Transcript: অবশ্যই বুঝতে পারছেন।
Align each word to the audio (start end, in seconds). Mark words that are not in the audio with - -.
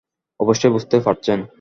অবশ্যই 0.39 0.71
বুঝতে 0.71 0.97
পারছেন। 0.99 1.41